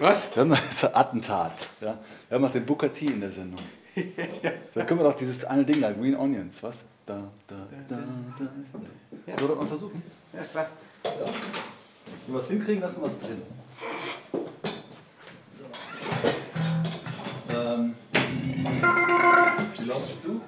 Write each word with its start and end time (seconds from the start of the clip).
Was? 0.00 0.34
Wir 0.34 0.40
haben 0.42 0.48
noch 0.48 0.60
das 0.68 0.94
Attentat. 0.94 1.52
Ja? 1.80 1.98
Wir 2.28 2.34
haben 2.34 2.42
noch 2.42 2.52
den 2.52 2.64
Booker 2.64 2.92
T 2.92 3.06
in 3.06 3.20
der 3.20 3.32
Sendung. 3.32 3.60
Da 4.74 4.84
können 4.84 5.00
wir 5.00 5.04
doch 5.04 5.16
dieses 5.16 5.44
eine 5.44 5.64
Ding 5.64 5.80
da, 5.80 5.90
Green 5.90 6.14
Onions, 6.14 6.62
was? 6.62 6.84
Da, 7.04 7.20
da, 7.48 7.56
da, 7.88 7.96
da. 7.96 8.48
Ja. 9.26 9.36
Soll 9.36 9.48
das 9.48 9.56
mal 9.56 9.66
versuchen? 9.66 10.02
Ja, 10.32 10.42
klar. 10.44 10.68
Ja. 11.04 11.10
Wenn 12.26 12.34
wir 12.34 12.40
es 12.40 12.48
hinkriegen, 12.48 12.80
lassen 12.80 13.00
wir 13.00 13.08
es 13.08 13.18
drin. 13.18 13.42
So. 15.58 15.64
Ähm. 17.58 17.94
Wie 19.78 19.84
laut 19.84 20.06
bist 20.06 20.24
du? 20.24 20.40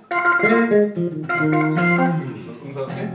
Ist 2.38 2.48
das 2.48 2.56
ungefähr 2.62 2.84
okay? 2.84 3.08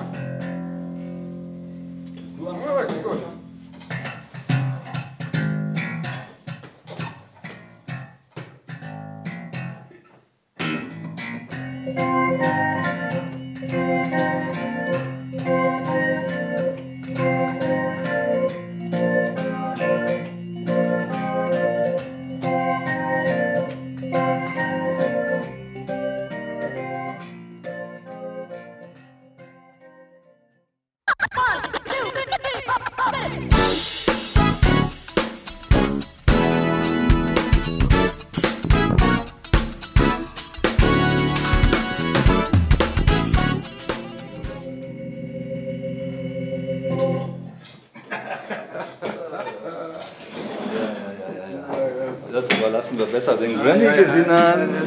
besser 53.12 53.38
den 53.38 53.56
Grammy-Gewinnern. 53.56 54.70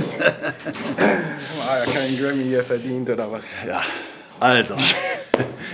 Ah, 1.71 1.81
ja 1.81 1.85
keinen 1.85 2.19
Grammy 2.19 2.45
hier 2.45 2.65
verdient 2.65 3.11
oder 3.11 3.31
was? 3.31 3.49
Ja, 3.67 3.83
also. 4.41 4.75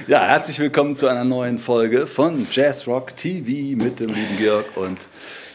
Ja, 0.07 0.27
herzlich 0.27 0.59
willkommen 0.59 0.93
zu 0.93 1.07
einer 1.07 1.25
neuen 1.25 1.59
Folge 1.59 2.07
von 2.07 2.47
Jazz 2.51 2.87
Rock 2.87 3.17
TV 3.17 3.83
mit 3.83 4.01
dem 4.01 4.13
lieben 4.13 4.37
Georg 4.37 4.77
und 4.77 5.09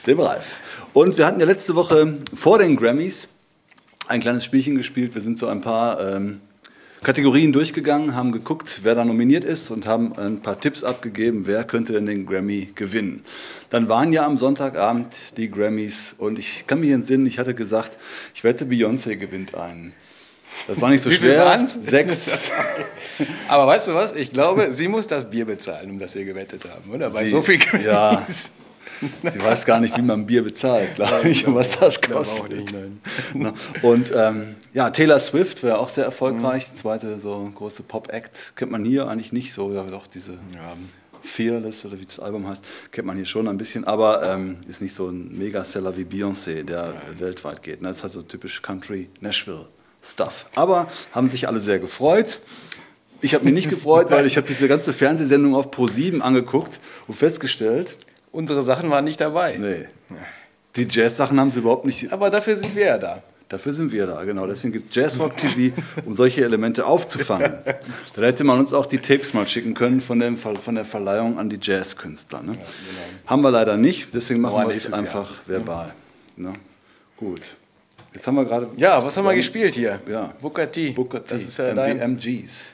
dem 0.07 0.19
Ralf. 0.19 0.59
Und 0.93 1.17
wir 1.19 1.27
hatten 1.27 1.39
ja 1.39 1.45
letzte 1.45 1.75
Woche 1.75 2.17
vor 2.33 2.57
den 2.57 2.75
Grammys 2.75 3.27
ein 4.07 4.21
kleines 4.21 4.45
Spielchen 4.45 4.75
gespielt. 4.75 5.13
Wir 5.13 5.21
sind 5.21 5.37
so 5.37 5.47
ein 5.47 5.61
paar 5.61 5.99
ähm, 5.99 6.41
Kategorien 7.03 7.53
durchgegangen, 7.53 8.13
haben 8.15 8.31
geguckt, 8.31 8.79
wer 8.83 8.93
da 8.93 9.05
nominiert 9.05 9.43
ist 9.45 9.71
und 9.71 9.85
haben 9.85 10.13
ein 10.17 10.41
paar 10.41 10.59
Tipps 10.59 10.83
abgegeben, 10.83 11.43
wer 11.47 11.63
könnte 11.63 11.93
denn 11.93 12.05
den 12.05 12.25
Grammy 12.25 12.69
gewinnen. 12.75 13.21
Dann 13.69 13.87
waren 13.87 14.11
ja 14.11 14.25
am 14.25 14.37
Sonntagabend 14.37 15.15
die 15.37 15.49
Grammys 15.49 16.13
und 16.17 16.37
ich 16.37 16.67
kann 16.67 16.81
mich 16.81 16.89
entsinnen, 16.91 17.25
ich 17.25 17.39
hatte 17.39 17.55
gesagt, 17.55 17.97
ich 18.35 18.43
wette, 18.43 18.65
Beyoncé 18.65 19.15
gewinnt 19.15 19.55
einen. 19.55 19.93
Das 20.67 20.81
war 20.81 20.89
nicht 20.89 21.01
so 21.01 21.09
Wie 21.09 21.15
schwer. 21.15 21.45
waren's? 21.45 21.73
Sechs. 21.81 22.31
Aber 23.47 23.65
weißt 23.67 23.87
du 23.87 23.93
was? 23.93 24.13
Ich 24.13 24.31
glaube, 24.31 24.73
sie 24.73 24.89
muss 24.89 25.07
das 25.07 25.29
Bier 25.29 25.45
bezahlen, 25.45 25.89
um 25.91 25.99
das 25.99 26.15
wir 26.15 26.25
gewettet 26.25 26.65
haben, 26.65 26.91
oder? 26.91 27.09
Bei 27.11 27.23
Sie- 27.23 27.31
so 27.31 27.41
viel 27.41 27.59
ja. 27.83 28.25
Sie 29.31 29.41
weiß 29.41 29.65
gar 29.65 29.79
nicht, 29.79 29.97
wie 29.97 30.01
man 30.01 30.25
Bier 30.25 30.43
bezahlt, 30.43 30.95
glaube 30.95 31.29
ich, 31.29 31.47
und 31.47 31.55
was 31.55 31.79
das 31.79 32.01
kostet. 32.01 32.51
nicht, 32.51 32.73
Und 33.81 34.11
ähm, 34.15 34.55
ja, 34.73 34.89
Taylor 34.89 35.19
Swift 35.19 35.63
wäre 35.63 35.79
auch 35.79 35.89
sehr 35.89 36.05
erfolgreich. 36.05 36.73
Zweite 36.75 37.19
so 37.19 37.51
große 37.55 37.83
Pop-Act. 37.83 38.53
Kennt 38.55 38.71
man 38.71 38.83
hier 38.85 39.07
eigentlich 39.07 39.31
nicht 39.31 39.53
so, 39.53 39.73
ja 39.73 39.83
doch 39.83 40.07
diese 40.07 40.33
Ja. 40.53 40.75
Fearless 41.21 41.85
oder 41.85 41.99
wie 41.99 42.05
das 42.05 42.19
Album 42.19 42.47
heißt, 42.47 42.63
kennt 42.91 43.05
man 43.07 43.17
hier 43.17 43.25
schon 43.25 43.47
ein 43.47 43.57
bisschen, 43.57 43.83
aber 43.85 44.23
ähm, 44.23 44.57
ist 44.69 44.81
nicht 44.81 44.95
so 44.95 45.09
ein 45.09 45.37
Megaseller 45.37 45.97
wie 45.97 46.03
Beyoncé, 46.03 46.63
der 46.63 46.93
weltweit 47.17 47.61
geht. 47.61 47.81
Ne? 47.81 47.89
Das 47.89 47.97
ist 47.97 48.03
halt 48.03 48.13
so 48.13 48.21
typisch 48.21 48.61
Country 48.61 49.09
Nashville 49.19 49.67
Stuff. 50.01 50.45
Aber 50.55 50.87
haben 51.11 51.29
sich 51.29 51.47
alle 51.47 51.59
sehr 51.59 51.79
gefreut. 51.79 52.39
Ich 53.21 53.33
habe 53.33 53.43
mich 53.43 53.53
nicht 53.53 53.69
gefreut, 53.69 54.11
weil 54.11 54.25
ich 54.25 54.37
habe 54.37 54.47
diese 54.47 54.69
ganze 54.69 54.93
Fernsehsendung 54.93 55.55
auf 55.55 55.71
Pro7 55.71 56.21
angeguckt 56.21 56.79
und 57.07 57.15
festgestellt, 57.15 57.97
Unsere 58.31 58.63
Sachen 58.63 58.89
waren 58.89 59.05
nicht 59.05 59.21
dabei. 59.21 59.57
nee, 59.57 59.87
die 60.75 60.87
Jazz-Sachen 60.89 61.39
haben 61.39 61.49
sie 61.49 61.59
überhaupt 61.59 61.85
nicht 61.85 62.11
Aber 62.11 62.29
dafür 62.29 62.55
sind 62.55 62.75
wir 62.75 62.85
ja 62.85 62.97
da. 62.97 63.23
Dafür 63.49 63.73
sind 63.73 63.91
wir 63.91 64.05
da, 64.05 64.23
genau. 64.25 64.45
Deswegen 64.45 64.71
gibt 64.71 64.85
es 64.85 64.93
Jazzrock 64.93 65.35
TV, 65.35 65.75
um 66.05 66.13
solche 66.13 66.43
Elemente 66.43 66.85
aufzufangen. 66.85 67.53
Da 68.15 68.21
hätte 68.21 68.43
man 68.43 68.59
uns 68.59 68.73
auch 68.73 68.85
die 68.85 68.99
Tapes 68.99 69.33
mal 69.33 69.47
schicken 69.47 69.73
können 69.73 70.01
von, 70.01 70.19
dem, 70.19 70.37
von 70.37 70.75
der 70.75 70.85
Verleihung 70.85 71.39
an 71.39 71.49
die 71.49 71.57
Jazzkünstler. 71.59 72.43
Ne? 72.43 72.57
Haben 73.25 73.41
wir 73.41 73.49
leider 73.49 73.75
nicht, 73.77 74.13
deswegen 74.13 74.41
machen 74.41 74.67
wir 74.67 74.75
es 74.75 74.93
einfach 74.93 75.31
verbal. 75.47 75.93
Ne? 76.35 76.53
Gut. 77.17 77.41
Jetzt 78.13 78.25
haben 78.25 78.35
wir 78.35 78.45
gerade. 78.45 78.67
Ja, 78.75 79.03
was 79.05 79.15
haben 79.17 79.25
wir 79.25 79.35
gespielt 79.35 79.75
hier? 79.75 79.99
Ja. 80.09 80.33
Booker 80.41 80.71
T. 80.71 80.91
Booker 80.91 81.23
T. 81.23 81.33
Das 81.35 81.43
ist 81.43 81.57
ja 81.59 81.73
dein... 81.75 81.99
MGs. 81.99 82.73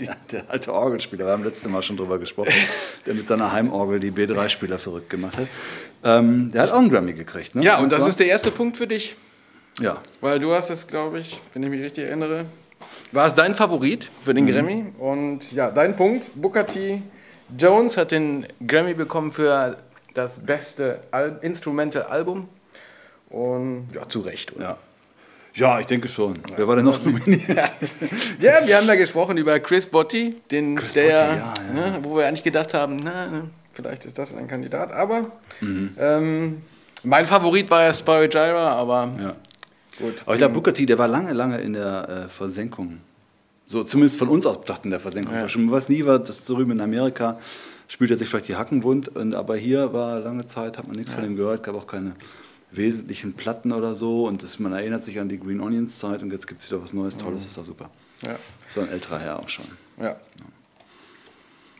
ja, 0.00 0.14
der 0.30 0.44
alte 0.48 0.72
Orgelspieler, 0.72 1.26
wir 1.26 1.32
haben 1.32 1.42
letztes 1.44 1.68
Mal 1.68 1.82
schon 1.82 1.96
drüber 1.96 2.18
gesprochen, 2.18 2.52
der 3.04 3.14
mit 3.14 3.26
seiner 3.26 3.50
Heimorgel 3.50 3.98
die 3.98 4.12
B3-Spieler 4.12 4.78
verrückt 4.78 5.10
gemacht 5.10 5.36
hat. 5.36 5.48
Ähm, 6.04 6.50
der 6.52 6.62
hat 6.62 6.70
auch 6.70 6.78
einen 6.78 6.88
Grammy 6.88 7.14
gekriegt. 7.14 7.56
Ne? 7.56 7.64
Ja, 7.64 7.78
und 7.78 7.90
das 7.90 8.06
ist 8.06 8.20
der 8.20 8.28
erste 8.28 8.52
Punkt 8.52 8.76
für 8.76 8.86
dich, 8.86 9.16
Ja, 9.80 10.00
weil 10.20 10.38
du 10.38 10.52
hast 10.54 10.70
es, 10.70 10.86
glaube 10.86 11.18
ich, 11.18 11.40
wenn 11.54 11.64
ich 11.64 11.70
mich 11.70 11.82
richtig 11.82 12.04
erinnere, 12.04 12.44
war 13.10 13.26
es 13.26 13.34
dein 13.34 13.54
Favorit 13.56 14.08
für 14.24 14.30
Mhm. 14.30 14.36
den 14.36 14.46
Grammy. 14.46 14.84
Und 14.98 15.50
ja, 15.50 15.70
dein 15.72 15.96
Punkt, 15.96 16.30
Booker 16.36 16.64
T. 16.64 17.02
Jones 17.58 17.96
hat 17.96 18.12
den 18.12 18.46
Grammy 18.64 18.94
bekommen 18.94 19.32
für 19.32 19.78
das 20.14 20.38
beste 20.38 21.00
Al 21.10 21.38
Instrumental 21.42 22.02
Album. 22.04 22.48
Und 23.30 23.88
ja, 23.94 24.08
zu 24.08 24.20
Recht, 24.20 24.54
oder? 24.56 24.62
ja. 24.64 24.78
Ja, 25.54 25.80
ich 25.80 25.86
denke 25.86 26.06
schon. 26.06 26.38
Wer 26.54 26.68
war 26.68 26.76
denn 26.76 26.84
noch 26.84 27.02
nominiert? 27.04 27.42
Ja, 28.40 28.64
wir 28.64 28.76
haben 28.76 28.86
da 28.86 28.94
gesprochen 28.94 29.36
über 29.38 29.58
Chris 29.58 29.86
Botti, 29.86 30.36
den, 30.52 30.76
der, 30.76 30.82
Botti, 30.82 30.98
ja, 31.00 31.34
ja. 31.36 31.54
Ne, 31.74 31.98
wo 32.02 32.16
wir 32.16 32.28
eigentlich 32.28 32.44
gedacht 32.44 32.74
haben, 32.74 32.96
na, 33.02 33.26
na, 33.28 33.42
vielleicht 33.72 34.04
ist 34.04 34.16
das 34.18 34.32
ein 34.36 34.46
Kandidat. 34.46 34.92
Aber 34.92 35.32
Mhm. 35.60 35.96
ähm, 35.98 36.62
mein 37.02 37.24
Favorit 37.24 37.68
war 37.70 37.82
ja 37.82 37.92
Spyro 37.92 38.28
Gyra, 38.28 38.72
aber 38.74 39.08
Ja. 39.20 39.34
gut. 39.98 40.22
Aber 40.24 40.34
ich 40.34 40.38
glaube, 40.38 40.54
Booker 40.54 40.72
T, 40.74 40.86
der 40.86 40.98
war 40.98 41.08
lange, 41.08 41.32
lange 41.32 41.58
in 41.60 41.72
der 41.72 42.08
äh, 42.26 42.28
Versenkung. 42.28 42.98
So, 43.66 43.82
zumindest 43.82 44.18
von 44.18 44.28
uns 44.28 44.46
aus 44.46 44.60
betrachtet 44.60 44.84
in 44.84 44.90
der 44.92 45.00
Versenkung. 45.00 45.34
Ja. 45.34 45.48
Schon 45.48 45.70
was 45.72 45.88
nie 45.88 46.06
war, 46.06 46.20
das 46.20 46.44
drüben 46.44 46.70
in 46.70 46.80
Amerika 46.80 47.40
spült 47.88 48.12
er 48.12 48.16
sich 48.16 48.28
vielleicht 48.28 48.46
die 48.48 48.54
Hacken 48.56 48.84
wund. 48.84 49.08
Und, 49.08 49.34
aber 49.34 49.56
hier 49.56 49.92
war 49.92 50.20
lange 50.20 50.46
Zeit, 50.46 50.78
hat 50.78 50.86
man 50.86 50.94
nichts 50.94 51.14
von 51.14 51.24
ihm 51.24 51.34
gehört, 51.34 51.64
gab 51.64 51.74
auch 51.74 51.86
keine 51.86 52.12
wesentlichen 52.70 53.32
Platten 53.34 53.72
oder 53.72 53.94
so. 53.94 54.26
Und 54.26 54.42
das, 54.42 54.58
man 54.58 54.72
erinnert 54.72 55.02
sich 55.02 55.18
an 55.20 55.28
die 55.28 55.38
Green 55.38 55.60
Onions 55.60 55.98
Zeit 55.98 56.22
und 56.22 56.30
jetzt 56.32 56.46
gibt 56.46 56.60
es 56.60 56.70
wieder 56.70 56.82
was 56.82 56.92
Neues, 56.92 57.16
Tolles, 57.16 57.44
ist 57.46 57.56
doch 57.56 57.64
super. 57.64 57.90
Ja, 58.26 58.36
So 58.68 58.80
ein 58.80 58.90
älterer 58.90 59.18
Herr 59.18 59.38
auch 59.38 59.48
schon. 59.48 59.64
ja. 60.00 60.16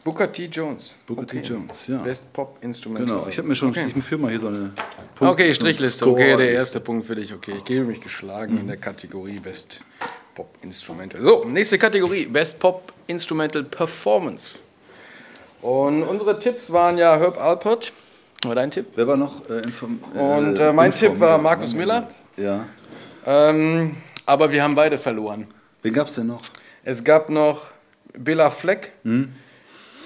Booker 0.05 0.33
T. 0.33 0.47
Jones. 0.47 0.95
Booker 1.07 1.27
T. 1.27 1.41
Jones, 1.41 1.87
ja. 1.89 1.99
Best 1.99 2.33
Pop 2.33 2.57
Instrumental. 2.63 3.17
Genau, 3.17 3.29
ich 3.29 3.37
habe 3.37 3.47
mir 3.49 3.55
schon, 3.55 3.71
Okay. 3.71 3.93
ich 3.95 4.05
führe 4.05 4.21
mal 4.23 4.31
hier 4.31 4.41
so 4.41 4.47
eine 4.47 4.71
Okay, 5.21 5.43
Punkt- 5.45 5.55
Strichliste. 5.57 5.99
Score- 5.99 6.13
Okay, 6.13 6.37
der 6.37 6.53
erste 6.53 6.81
Punkt 6.81 7.05
für 7.05 7.15
dich. 7.15 7.35
Okay, 7.35 7.53
ich 7.59 7.65
gebe 7.65 7.85
mich 7.85 8.01
geschlagen 8.01 8.59
in 8.59 8.67
der 8.69 8.79
Kategorie 8.79 9.39
Best 9.39 9.83
Pop 10.35 10.49
Instrumental. 10.63 11.21
So, 11.21 11.45
nächste 11.47 11.79
Kategorie: 11.79 12.25
Best 12.25 12.59
Pop 12.59 12.91
Instrumental 13.07 13.65
Performance. 13.65 14.59
Und 15.61 16.05
unsere 16.05 16.39
Tipps 16.39 16.73
waren 16.73 16.97
ja 16.97 17.19
Herb 17.19 17.37
Alpert. 17.39 17.93
War 18.45 18.55
dein 18.55 18.71
Tipp? 18.71 18.87
Wer 18.95 19.07
war 19.07 19.17
noch 19.17 19.49
äh, 19.51 19.61
inform 19.61 19.99
Und, 20.15 20.59
äh, 20.59 20.73
mein 20.73 20.95
Tipp 20.95 21.19
war 21.19 21.39
Markus 21.39 21.75
Miller. 21.75 22.09
Ja. 22.37 22.67
Ähm, 23.27 23.97
aber 24.27 24.51
wir 24.53 24.63
haben 24.63 24.75
beide 24.75 24.97
verloren. 24.97 25.47
Wen 25.83 25.93
gab 25.93 26.07
es 26.07 26.15
denn 26.15 26.29
noch? 26.29 26.43
Es 26.85 27.03
gab 27.03 27.31
noch 27.31 27.63
Billa 28.17 28.51
Fleck, 28.51 28.93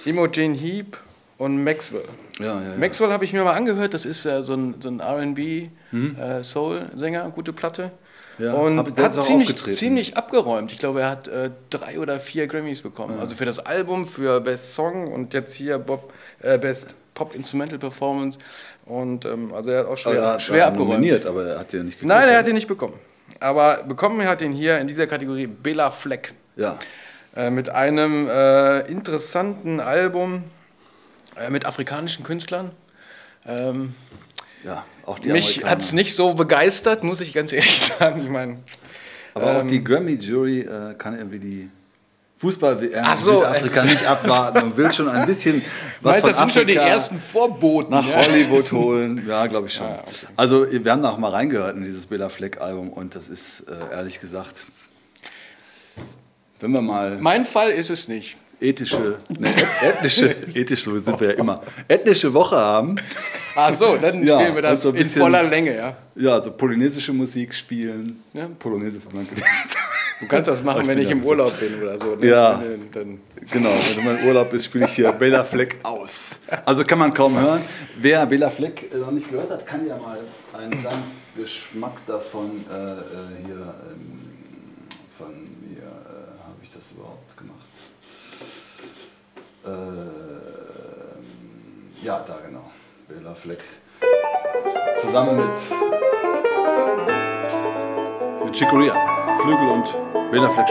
Imogen 0.05 0.55
Heap 0.55 0.97
und 1.39 1.63
Maxwell. 1.63 2.09
Ja, 2.39 2.61
ja, 2.61 2.71
ja. 2.71 2.77
Maxwell 2.77 3.11
habe 3.11 3.25
ich 3.25 3.33
mir 3.33 3.45
mal 3.45 3.55
angehört, 3.55 3.95
das 3.95 4.07
ist 4.07 4.25
äh, 4.25 4.43
so 4.43 4.55
ein, 4.55 4.77
so 4.81 4.89
ein 4.89 5.01
RB 5.01 5.39
äh, 5.39 6.43
Soul-Sänger, 6.43 7.31
gute 7.31 7.53
Platte. 7.53 7.93
Ja, 8.39 8.55
Und 8.55 8.79
hat 8.99 9.25
ziemlich, 9.25 9.55
ziemlich 9.57 10.17
abgeräumt. 10.17 10.73
Ich 10.73 10.79
glaube, 10.79 11.03
er 11.03 11.11
hat 11.11 11.29
äh, 11.29 11.51
drei 11.69 11.99
oder 11.99 12.19
vier 12.19 12.47
Grammys 12.47 12.81
bekommen. 12.81 13.21
Also 13.21 13.35
für 13.35 13.45
das 13.45 13.59
Album, 13.59 14.09
für 14.09 14.41
Best 14.41 14.73
Song 14.73 15.13
und 15.13 15.35
jetzt 15.35 15.55
hier 15.55 15.79
Bob, 15.79 16.13
äh, 16.41 16.59
Best 16.59 16.97
Pop 17.15 17.35
Instrumental 17.35 17.79
Performance. 17.79 18.39
Und 18.87 19.25
ähm, 19.25 19.53
also 19.55 19.71
er 19.71 19.81
hat 19.81 19.87
auch 19.87 19.97
schwer, 19.99 20.13
Aber 20.13 20.23
er 20.23 20.33
hat- 20.35 20.43
schwer 20.43 20.59
er 20.61 20.67
abgeräumt. 20.69 21.27
aber 21.27 21.45
er 21.47 21.59
hat 21.59 21.73
den 21.73 21.85
nicht 21.87 21.99
gekriegt. 22.01 22.09
Nein, 22.09 22.29
er 22.29 22.39
hat 22.39 22.49
ihn 22.49 22.55
nicht 22.55 22.69
bekommen. 22.69 22.95
Aber 23.41 23.83
bekommen 23.85 24.27
hat 24.27 24.41
ihn 24.43 24.53
hier 24.53 24.79
in 24.79 24.87
dieser 24.87 25.07
Kategorie 25.07 25.47
Bela 25.47 25.91
Fleck. 25.91 26.35
Ja. 26.57 26.79
Äh, 27.35 27.51
mit 27.51 27.71
einem 27.71 28.29
äh, 28.29 28.81
interessanten 28.91 29.81
Album 29.81 30.45
äh, 31.37 31.49
mit 31.49 31.65
afrikanischen 31.65 32.25
Künstlern. 32.25 32.73
Ähm, 33.47 33.95
Ja, 34.65 34.85
auch 35.07 35.19
die 35.19 35.31
mich 35.31 35.65
hat 35.65 35.81
es 35.81 35.93
nicht 35.93 36.15
so 36.15 36.35
begeistert, 36.35 37.03
muss 37.05 37.21
ich 37.21 37.33
ganz 37.33 37.53
ehrlich 37.53 37.81
sagen. 37.99 38.23
Ich 38.23 38.29
meine, 38.31 38.59
Aber 39.35 39.57
auch 39.57 39.61
ähm, 39.63 39.69
die 39.69 39.83
Grammy-Jury 39.83 40.61
äh, 40.61 40.95
kann 40.99 41.17
irgendwie 41.17 41.39
die 41.39 41.71
Fußball-WM 42.43 43.05
in 43.09 43.17
so, 43.17 43.39
Südafrika 43.39 43.81
also- 43.81 43.93
nicht 43.93 44.05
abwarten 44.07 44.63
und 44.65 44.77
will 44.77 44.93
schon 44.93 45.09
ein 45.09 45.27
bisschen 45.27 45.63
was 46.03 46.15
meinst, 46.17 46.21
von 46.21 46.29
das 46.31 46.39
sind 46.39 46.53
schon 46.53 46.67
die 46.67 46.77
Afrika 46.79 46.93
ersten 46.95 47.21
Vorboten. 47.21 47.91
nach 47.93 48.07
ja? 48.07 48.17
Hollywood 48.27 48.71
holen. 48.73 49.25
Ja, 49.29 49.47
glaube 49.47 49.69
ich 49.69 49.75
schon. 49.75 49.87
Ja, 49.87 50.01
okay. 50.01 50.27
Also 50.37 50.67
wir 50.71 50.91
haben 50.93 51.03
da 51.03 51.11
auch 51.11 51.19
mal 51.19 51.31
reingehört 51.31 51.77
in 51.77 51.85
dieses 51.85 52.05
Bela 52.07 52.29
Fleck-Album 52.29 52.91
und 52.91 53.15
das 53.15 53.29
ist 53.29 53.61
äh, 53.69 53.95
ehrlich 53.95 54.19
gesagt, 54.21 54.67
wenn 56.61 56.73
wir 56.73 56.83
mal 56.83 57.17
Mein 57.21 57.45
Fall 57.45 57.71
ist 57.71 57.91
es 57.91 58.09
nicht. 58.09 58.37
ethische, 58.61 59.19
ne, 59.29 59.49
ethnische, 59.83 60.31
ethisch 60.55 60.83
so 60.85 60.99
sind 60.99 61.21
wir 61.21 61.29
ja 61.31 61.35
immer, 61.35 61.61
ethnische 61.89 62.33
Woche 62.35 62.57
haben, 62.57 62.97
Ach 63.55 63.71
so, 63.71 63.97
dann 63.99 64.25
Ja, 64.27 64.39
spielen 64.41 64.55
wir 64.55 64.63
das 64.63 64.83
so 64.83 64.89
ein 64.89 64.95
in 64.97 65.03
bisschen- 65.03 65.21
voller 65.23 65.43
Länge, 65.43 65.77
ja. 65.77 65.97
ja, 66.17 66.41
so 66.41 66.51
polynesische 66.53 67.13
Musik 67.13 67.53
spielen. 67.55 68.23
Ja. 68.33 68.49
Polonaise 68.59 68.99
von 69.01 69.13
Danke. 69.15 69.35
Du 70.23 70.29
kannst 70.29 70.47
das 70.49 70.63
machen, 70.63 70.83
Ich 70.83 70.89
wenn 70.89 70.99
ich 70.99 71.11
im 71.11 71.21
so- 71.23 71.31
Urlaub 71.31 71.59
bin 71.59 71.83
oder 71.83 71.99
so. 71.99 72.15
ne? 72.15 72.27
Ja. 72.27 72.53
Dann, 72.55 72.89
dann, 72.93 73.21
Genau, 73.51 73.71
wenn 73.97 74.05
mein 74.05 74.25
Urlaub 74.25 74.53
ist, 74.53 74.67
spiele 74.67 74.85
ich 74.85 74.93
hier 74.95 75.11
Bela 75.19 75.45
Fleck 75.45 75.79
aus. 75.83 76.39
Also 76.65 76.85
kann 76.85 77.01
man 77.01 77.13
kaum 77.13 77.37
hören. 77.39 77.61
Wer 77.99 78.25
Bela 78.27 78.49
Fleck 78.51 78.89
äh, 78.95 78.99
noch 78.99 79.11
nicht 79.11 79.29
gehört 79.29 79.51
hat, 79.51 79.67
kann 79.67 79.85
ja 79.85 79.97
mal 79.97 80.21
einen 80.57 80.79
kleinen 80.79 81.03
Geschmack 81.37 81.97
davon 82.07 82.65
äh, 82.71 82.73
äh, 82.73 82.99
hier, 83.45 83.75
ähm, 83.91 84.31
von 85.19 85.33
mir, 85.61 85.83
äh, 85.83 86.39
habe 86.45 86.57
ich 86.63 86.71
das 86.73 86.93
überhaupt 86.93 87.37
gemacht? 87.37 87.59
Ähm, 89.67 90.11
ja, 92.01 92.25
da 92.27 92.39
genau, 92.47 92.71
Bela 93.09 93.35
Fleck. 93.35 93.59
Zusammen 95.01 95.37
mit, 95.37 95.49
mit 98.45 98.55
Chicoria, 98.57 98.95
Flügel 99.41 99.69
und 99.69 99.95
Bela 100.31 100.49
Fleck 100.51 100.69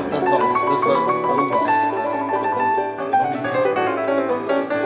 glaube, 0.00 0.10
das 0.16 0.30
war 0.30 0.38
das, 0.38 0.52
das, 0.52 0.62
war 0.62 1.48
das 1.48 1.62
was 4.28 4.46
das 4.48 4.70
äh, 4.70 4.82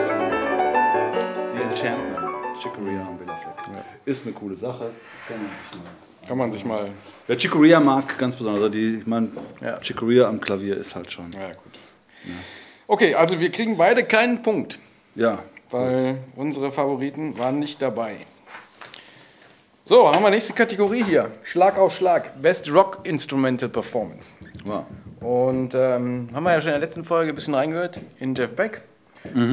The 1.55 1.61
Enchantment, 1.61 2.57
Chicoria 2.61 3.01
und 3.07 3.17
Bela 3.19 3.37
Fleck. 3.37 3.83
Ist 4.05 4.25
eine 4.25 4.35
coole 4.35 4.55
Sache. 4.55 4.91
Kann 5.27 5.37
man 5.37 5.49
sich 5.51 5.77
mal. 5.77 6.27
Kann 6.27 6.37
man 6.37 6.51
sich 6.51 6.65
mal. 6.65 6.89
Wer 7.27 7.37
Chicoria 7.37 7.79
mag, 7.79 8.17
ganz 8.17 8.35
besonders. 8.35 8.63
Also 8.63 8.73
die, 8.73 8.97
ich 8.99 9.07
meine, 9.07 9.29
Ja. 9.63 9.79
Chicoria 9.81 10.27
am 10.27 10.39
Klavier 10.39 10.77
ist 10.77 10.95
halt 10.95 11.11
schon. 11.11 11.31
Ja, 11.33 11.47
gut. 11.49 11.73
Okay, 12.87 13.13
also 13.15 13.39
wir 13.39 13.51
kriegen 13.51 13.77
beide 13.77 14.03
keinen 14.03 14.41
Punkt, 14.41 14.79
Ja. 15.15 15.39
weil 15.69 16.17
unsere 16.35 16.71
Favoriten 16.71 17.37
waren 17.37 17.59
nicht 17.59 17.81
dabei. 17.81 18.17
So, 19.85 20.09
haben 20.09 20.23
wir 20.23 20.29
nächste 20.29 20.53
Kategorie 20.53 21.03
hier. 21.03 21.29
Schlag 21.43 21.77
auf 21.77 21.93
Schlag. 21.93 22.41
Best 22.41 22.71
Rock 22.71 22.99
Instrumental 23.03 23.67
Performance. 23.67 24.31
Wow. 24.63 24.85
Und 25.23 25.73
ähm, 25.73 26.29
haben 26.33 26.43
wir 26.43 26.51
ja 26.51 26.61
schon 26.61 26.69
in 26.69 26.79
der 26.79 26.87
letzten 26.87 27.03
Folge 27.03 27.31
ein 27.31 27.35
bisschen 27.35 27.55
reingehört 27.55 27.99
in 28.19 28.35
Jeff 28.35 28.55
Beck. 28.55 28.81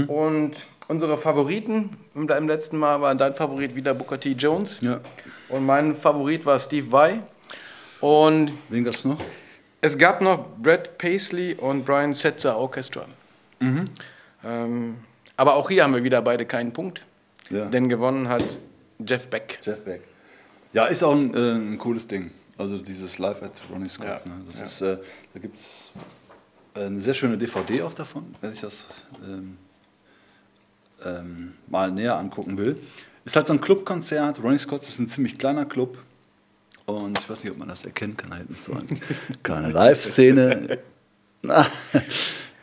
Und 0.09 0.67
unsere 0.89 1.17
Favoriten 1.17 1.91
im, 2.17 2.27
letzten 2.49 2.77
Mal 2.77 3.01
war 3.01 3.15
dein 3.15 3.35
Favorit 3.35 3.77
wieder 3.77 3.95
Booker 3.95 4.19
T. 4.19 4.33
Jones. 4.33 4.79
Ja. 4.81 5.01
Und 5.49 5.65
mein 5.65 5.95
Favorit 5.95 6.45
war 6.45 6.59
Steve 6.59 6.91
Vai. 6.91 7.21
Und 8.01 8.53
Wen 8.69 8.85
gab's 8.85 9.05
noch? 9.05 9.19
es 9.81 9.97
gab 9.97 10.21
noch 10.21 10.47
Brad 10.59 10.99
Paisley 10.99 11.55
und 11.55 11.85
Brian 11.85 12.15
Setzer 12.15 12.57
Orchestra. 12.57 13.05
Ähm, 14.45 14.97
aber 15.37 15.55
auch 15.55 15.71
hier 15.71 15.85
haben 15.85 15.95
wir 15.95 16.03
wieder 16.03 16.23
beide 16.23 16.47
keinen 16.47 16.73
Punkt. 16.73 17.03
Ja. 17.51 17.67
Denn 17.67 17.89
gewonnen 17.89 18.29
hat 18.29 18.59
Jeff 19.07 19.29
Beck. 19.29 19.59
Jeff 19.63 19.85
Beck. 19.85 20.03
Ja, 20.73 20.87
ist 20.87 21.03
auch 21.03 21.15
ein, 21.15 21.35
äh, 21.35 21.55
ein 21.55 21.79
cooles 21.79 22.09
Ding. 22.09 22.31
Also 22.61 22.77
dieses 22.77 23.19
Live 23.19 23.43
at 23.43 23.53
Ronnie 23.73 23.89
Scott. 23.89 24.07
Ja, 24.07 24.21
Ne? 24.27 24.45
Das 24.51 24.59
ja. 24.61 24.65
ist, 24.67 24.81
äh, 24.83 24.99
da 25.33 25.41
gibt 25.41 25.57
es 25.57 25.93
eine 26.75 27.01
sehr 27.01 27.15
schöne 27.15 27.39
DVD 27.39 27.83
auch 27.83 27.95
davon, 27.95 28.35
wer 28.43 28.51
sich 28.51 28.61
das 28.61 28.85
ähm, 29.27 29.57
ähm, 31.05 31.55
mal 31.69 31.91
näher 31.91 32.17
angucken 32.19 32.59
will. 32.59 32.77
Ist 33.25 33.35
halt 33.37 33.47
so 33.47 33.55
ein 33.55 33.61
Clubkonzert. 33.63 34.43
Ronnie 34.43 34.59
Scott 34.59 34.83
ist 34.83 34.99
ein 34.99 35.09
ziemlich 35.09 35.39
kleiner 35.39 35.65
Club. 35.65 35.99
Und 36.85 37.19
ich 37.19 37.31
weiß 37.31 37.45
nicht, 37.45 37.53
ob 37.53 37.59
man 37.59 37.69
das 37.69 37.85
erkennen 37.85 38.17
kann. 38.17 38.31
Da 38.31 38.37
hinten 38.37 38.55
ist 38.55 38.65
so 38.67 38.73
eine 38.73 38.87
kleine 39.43 39.71
Live-Szene. 39.71 40.79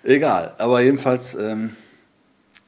Egal. 0.03 0.53
Aber 0.59 0.81
jedenfalls 0.81 1.33
ähm, 1.35 1.75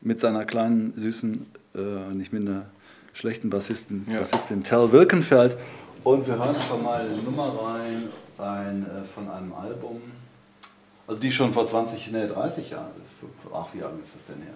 mit 0.02 0.20
seiner 0.20 0.46
kleinen, 0.46 0.94
süßen, 0.96 1.46
äh, 1.76 2.14
nicht 2.14 2.34
minder 2.34 2.66
schlechten 3.14 3.50
Bassisten, 3.50 4.08
Ja. 4.10 4.20
Bassistin 4.22 4.64
Tal 4.64 4.92
Wilkenfeld. 4.92 5.58
Und 6.04 6.28
wir 6.28 6.36
hören 6.36 6.50
einfach 6.50 6.82
mal 6.82 7.02
eine 7.02 7.18
Nummer 7.24 7.54
rein, 7.64 8.10
ein, 8.38 8.86
äh, 8.86 9.04
von 9.04 9.30
einem 9.30 9.54
Album, 9.54 10.02
also 11.08 11.20
die 11.20 11.32
schon 11.32 11.52
vor 11.54 11.66
20, 11.66 12.12
nee, 12.12 12.28
30 12.28 12.70
Jahren, 12.70 12.92
ach, 13.54 13.68
wie 13.74 13.84
alt 13.84 13.94
ist 14.02 14.16
das 14.16 14.28
denn 14.28 14.42
her? 14.44 14.54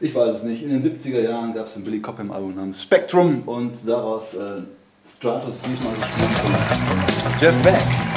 Ich 0.00 0.14
weiß 0.14 0.36
es 0.36 0.42
nicht. 0.42 0.62
In 0.62 0.70
den 0.70 0.82
70er 0.82 1.20
Jahren 1.20 1.54
gab 1.54 1.66
es 1.66 1.76
ein 1.76 1.84
Billy 1.84 2.00
Cobham 2.00 2.30
Album 2.30 2.56
namens 2.56 2.82
Spectrum 2.82 3.42
und 3.46 3.76
daraus 3.86 4.34
äh, 4.34 4.62
Stratus 5.06 5.56
diesmal 5.60 5.94
gespielt 5.94 7.40
Jeff 7.40 7.62
Beck. 7.62 8.09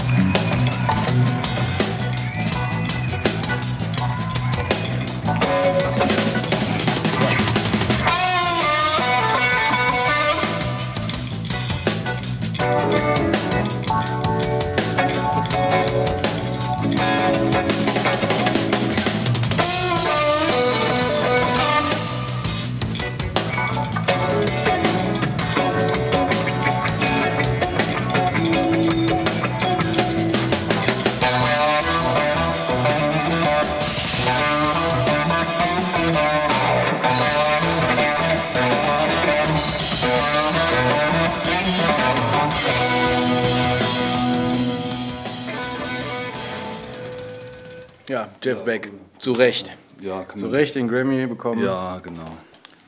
Zu 49.24 49.32
Recht. 49.32 49.72
Ja, 50.02 50.26
kann 50.26 50.38
Zu 50.38 50.48
man- 50.48 50.56
Recht 50.56 50.76
den 50.76 50.90
Grammy 50.90 51.26
bekommen. 51.28 51.64
Ja, 51.64 51.98
genau. 52.04 52.26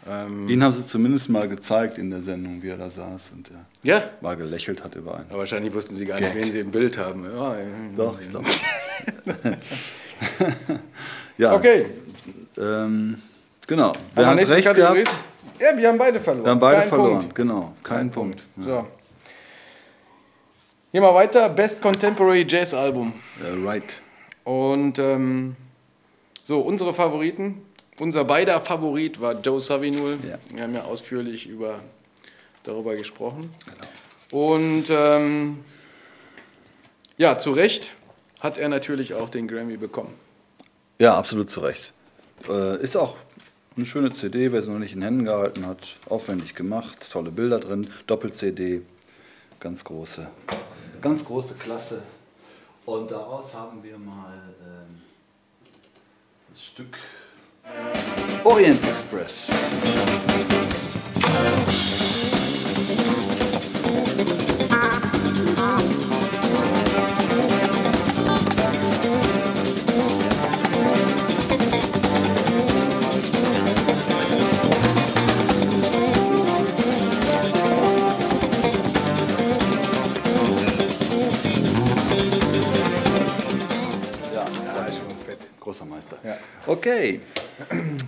Ähm, 0.05 0.49
Ihn 0.49 0.61
haben 0.61 0.73
sie 0.73 0.85
zumindest 0.85 1.29
mal 1.29 1.47
gezeigt 1.47 1.97
in 1.97 2.09
der 2.11 2.21
Sendung, 2.21 2.61
wie 2.61 2.67
er 2.67 2.75
da 2.75 2.89
saß 2.89 3.31
und 3.37 3.49
er 3.51 3.65
ja. 3.83 4.03
mal 4.19 4.35
gelächelt 4.35 4.83
hat 4.83 4.95
über 4.95 5.15
einen. 5.15 5.29
Aber 5.29 5.39
wahrscheinlich 5.39 5.73
wussten 5.73 5.95
sie 5.95 6.05
gar 6.05 6.19
nicht, 6.19 6.33
Gag. 6.33 6.43
wen 6.43 6.51
sie 6.51 6.59
im 6.59 6.71
Bild 6.71 6.97
haben. 6.97 7.23
Ja, 7.23 7.57
ja. 7.57 7.65
Doch, 7.95 8.19
ich 8.19 8.29
glaube. 8.29 8.45
ja, 11.37 11.53
Okay, 11.53 11.85
ähm, 12.57 13.21
genau. 13.65 13.93
Wer 14.13 14.23
wir 14.23 14.27
hat 14.29 14.35
nächste 14.35 14.55
recht 14.55 14.67
Kategorie? 14.67 15.03
gehabt? 15.03 15.17
Ja, 15.57 15.77
wir 15.77 15.87
haben 15.87 15.97
beide 15.97 16.19
verloren. 16.19 16.43
Wir 16.45 16.51
haben 16.51 16.59
beide 16.59 16.79
Kein 16.81 16.89
verloren, 16.89 17.19
Punkt. 17.19 17.35
genau. 17.35 17.73
Kein, 17.81 17.97
Kein 17.97 18.11
Punkt. 18.11 18.45
Punkt. 18.55 18.69
So. 18.69 18.87
Hier 20.91 20.99
mal 20.99 21.13
weiter. 21.13 21.47
Best 21.47 21.81
Contemporary 21.81 22.45
Jazz 22.45 22.73
Album. 22.73 23.13
Ja, 23.41 23.69
right. 23.71 24.01
Und 24.43 24.99
ähm, 24.99 25.55
so, 26.45 26.59
unsere 26.61 26.93
Favoriten. 26.93 27.63
Unser 27.99 28.23
beider 28.23 28.61
Favorit 28.61 29.19
war 29.19 29.33
Joe 29.41 29.59
Savinul. 29.59 30.19
Ja. 30.29 30.37
Wir 30.49 30.63
haben 30.63 30.75
ja 30.75 30.83
ausführlich 30.83 31.47
über, 31.47 31.79
darüber 32.63 32.95
gesprochen. 32.95 33.49
Und 34.31 34.85
ähm, 34.89 35.63
ja, 37.17 37.37
zu 37.39 37.51
Recht 37.51 37.93
hat 38.41 38.59
er 38.59 38.69
natürlich 38.69 39.15
auch 39.15 39.29
den 39.29 39.47
Grammy 39.47 39.77
bekommen. 39.77 40.13
Ja, 40.99 41.17
absolut 41.17 41.49
zu 41.49 41.61
Recht. 41.61 41.93
Äh, 42.47 42.81
ist 42.83 42.95
auch 42.95 43.15
Eine 43.75 43.87
schöne 43.87 44.13
CD, 44.13 44.51
wer 44.51 44.61
sie 44.61 44.69
noch 44.71 44.79
nicht 44.79 44.93
in 44.93 45.01
Händen 45.01 45.25
gehalten 45.25 45.65
hat. 45.65 45.97
Aufwendig 46.07 46.53
gemacht, 46.53 47.09
tolle 47.11 47.31
Bilder 47.31 47.59
drin, 47.59 47.89
Doppel-CD. 48.05 48.83
Ganz 49.59 49.83
große, 49.83 50.27
ganz 51.01 51.25
große 51.25 51.55
Klasse. 51.55 52.03
Und 52.85 53.09
daraus 53.09 53.53
haben 53.55 53.81
wir 53.83 53.97
mal 53.97 54.53
ähm, 54.61 54.84
stuk 56.55 56.97
Orient 58.43 58.79
Express. 58.83 59.49
Ja. 86.25 86.37
Okay, 86.67 87.19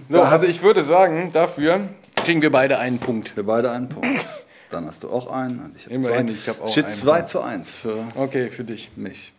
So, 0.10 0.22
also 0.22 0.48
ich 0.48 0.62
würde 0.64 0.84
sagen, 0.84 1.32
dafür 1.34 1.82
kriegen 2.16 2.42
wir 2.42 2.52
beide 2.52 2.80
einen 2.80 2.98
Punkt. 3.00 3.36
wir 3.38 3.44
beide 3.46 3.70
einen 3.72 3.90
Punkt. 3.90 4.08
Dann 4.72 4.86
hast 4.88 5.04
du 5.04 5.10
auch 5.10 5.32
einen. 5.32 5.74
Ich 5.78 5.90
Immerhin, 5.90 6.28
zwei. 6.28 6.34
ich 6.34 6.50
hab 6.50 6.62
auch 6.62 6.68
Steht 6.70 6.86
einen 6.86 6.94
2 6.94 7.12
Punkt. 7.14 7.30
zu 7.30 7.42
1 7.42 7.74
für 7.76 8.04
Okay, 8.16 8.50
für 8.50 8.64
dich. 8.66 8.90
mich. 8.98 9.32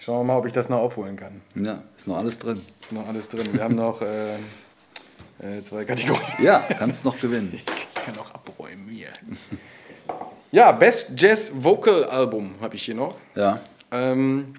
Schauen 0.00 0.20
wir 0.20 0.24
mal, 0.32 0.38
ob 0.38 0.46
ich 0.46 0.52
das 0.52 0.68
noch 0.68 0.78
aufholen 0.78 1.16
kann. 1.16 1.42
Ja, 1.54 1.82
ist 1.96 2.08
noch 2.08 2.16
alles 2.16 2.38
drin. 2.38 2.60
Ist 2.82 2.92
noch 2.92 3.06
alles 3.06 3.28
drin. 3.28 3.46
Wir 3.52 3.62
haben 3.62 3.74
noch 3.76 4.00
äh, 4.02 4.34
äh, 4.36 5.62
zwei 5.62 5.84
Kategorien. 5.84 6.24
Ja, 6.42 6.64
kannst 6.78 7.04
noch 7.04 7.18
gewinnen. 7.18 7.52
Ich 7.54 8.04
kann 8.04 8.18
auch 8.18 8.32
abräumen 8.34 8.88
hier. 8.88 9.08
Ja, 10.50 10.72
Best 10.72 11.12
Jazz 11.16 11.50
Vocal 11.54 12.04
Album 12.06 12.54
habe 12.60 12.74
ich 12.74 12.82
hier 12.84 12.94
noch. 12.94 13.14
Ja, 13.36 13.60
Ähm, 13.92 14.54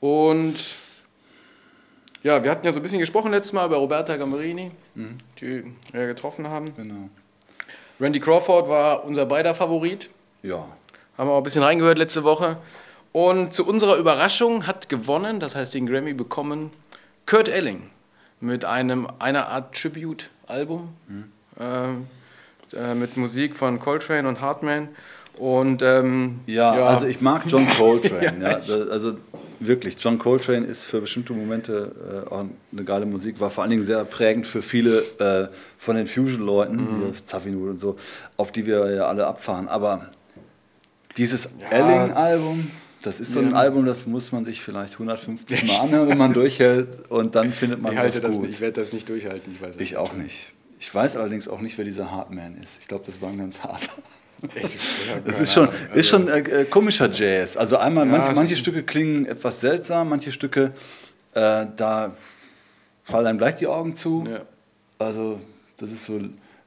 und 0.00 0.54
ja, 2.22 2.42
wir 2.42 2.50
hatten 2.50 2.64
ja 2.66 2.72
so 2.72 2.78
ein 2.80 2.82
bisschen 2.82 2.98
gesprochen 3.00 3.30
letztes 3.32 3.52
Mal 3.52 3.66
über 3.66 3.76
Roberta 3.76 4.16
Gamberini, 4.16 4.70
die 5.40 5.64
wir 5.92 6.06
getroffen 6.06 6.48
haben. 6.48 6.74
genau. 6.76 7.08
Randy 8.00 8.20
Crawford 8.20 8.68
war 8.68 9.04
unser 9.04 9.26
beider 9.26 9.54
Favorit. 9.54 10.08
Ja, 10.42 10.66
Haben 11.16 11.28
wir 11.28 11.34
auch 11.34 11.38
ein 11.38 11.42
bisschen 11.44 11.62
reingehört 11.62 11.98
letzte 11.98 12.24
Woche. 12.24 12.56
Und 13.12 13.52
zu 13.52 13.66
unserer 13.66 13.96
Überraschung 13.96 14.66
hat 14.66 14.88
gewonnen, 14.88 15.38
das 15.38 15.54
heißt 15.54 15.74
den 15.74 15.86
Grammy 15.86 16.14
bekommen, 16.14 16.70
Kurt 17.26 17.48
Elling 17.48 17.90
mit 18.40 18.64
einem 18.64 19.06
einer 19.20 19.48
Art 19.48 19.74
Tribute-Album 19.76 20.88
ähm, 21.60 22.06
äh, 22.74 22.94
mit 22.94 23.16
Musik 23.16 23.54
von 23.54 23.78
Coltrane 23.78 24.26
und 24.26 24.40
Hartman. 24.40 24.88
Und 25.38 25.82
ähm, 25.82 26.40
ja, 26.46 26.70
also 26.72 27.06
ich 27.06 27.20
mag 27.20 27.42
John 27.46 27.66
Coltrane. 27.68 28.38
ja, 28.42 28.58
da- 28.58 28.90
also 28.90 29.14
wirklich, 29.66 29.96
John 30.02 30.18
Coltrane 30.18 30.66
ist 30.66 30.84
für 30.84 31.00
bestimmte 31.00 31.32
Momente 31.32 32.24
äh, 32.28 32.30
auch 32.30 32.44
eine 32.72 32.84
geile 32.84 33.06
Musik, 33.06 33.40
war 33.40 33.50
vor 33.50 33.62
allen 33.62 33.70
Dingen 33.70 33.82
sehr 33.82 34.04
prägend 34.04 34.46
für 34.46 34.62
viele 34.62 34.98
äh, 35.18 35.48
von 35.78 35.96
den 35.96 36.06
Fusion-Leuten, 36.06 36.76
Mhm. 36.76 37.14
wie 37.14 37.24
Zafinul 37.24 37.70
und 37.70 37.78
so, 37.80 37.96
auf 38.36 38.52
die 38.52 38.66
wir 38.66 38.90
ja 38.94 39.06
alle 39.06 39.26
abfahren. 39.26 39.68
Aber 39.68 40.10
dieses 41.16 41.48
Elling-Album, 41.70 42.70
das 43.02 43.20
ist 43.20 43.32
so 43.32 43.40
ein 43.40 43.50
Ja. 43.50 43.56
Album, 43.56 43.84
das 43.84 44.06
muss 44.06 44.32
man 44.32 44.44
sich 44.44 44.62
vielleicht 44.62 44.94
150 44.94 45.66
Mal 45.66 45.80
anhören, 45.80 46.08
wenn 46.08 46.18
man 46.18 46.32
durchhält 46.32 47.02
und 47.10 47.34
dann 47.34 47.52
findet 47.52 47.82
man 47.82 47.92
ich 47.92 47.98
halte 47.98 48.20
das 48.20 48.32
gut. 48.36 48.42
nicht, 48.42 48.52
ich 48.54 48.60
werde 48.60 48.80
das 48.80 48.92
nicht 48.92 49.08
durchhalten. 49.08 49.52
Ich 49.54 49.60
weiß 49.60 49.74
es 49.74 49.80
Ich 49.80 49.96
auch 49.96 50.12
nicht. 50.14 50.52
Ich 50.78 50.92
weiß 50.94 51.16
allerdings 51.16 51.46
auch 51.48 51.60
nicht, 51.60 51.78
wer 51.78 51.84
dieser 51.84 52.10
Hartman 52.10 52.56
ist. 52.62 52.78
Ich 52.80 52.88
glaube, 52.88 53.04
das 53.06 53.20
war 53.20 53.28
ein 53.30 53.38
ganz 53.38 53.62
harter. 53.62 53.92
Das 55.24 55.38
ist 55.40 55.52
schon, 55.52 55.68
ist 55.94 56.08
schon 56.08 56.28
äh, 56.28 56.38
äh, 56.38 56.64
komischer 56.64 57.08
Jazz. 57.10 57.56
Also 57.56 57.76
einmal, 57.76 58.04
manche, 58.06 58.30
es 58.30 58.34
manche 58.36 58.52
ist- 58.54 58.60
Stücke 58.60 58.82
klingen 58.82 59.24
etwas 59.26 59.60
seltsam, 59.60 60.08
manche 60.08 60.32
Stücke, 60.32 60.72
äh, 61.34 61.66
da 61.76 62.14
fallen 63.04 63.26
einem 63.26 63.38
gleich 63.38 63.56
die 63.56 63.66
Augen 63.66 63.94
zu. 63.94 64.24
Ja. 64.28 64.40
Also 64.98 65.40
das 65.76 65.90
ist 65.92 66.04
so 66.04 66.20